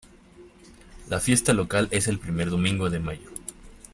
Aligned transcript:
La 1.09 1.19
fiesta 1.19 1.53
local 1.53 1.87
es 1.91 2.07
el 2.07 2.17
primer 2.17 2.49
domingo 2.49 2.89
de 2.89 2.97
mayo. 2.99 3.29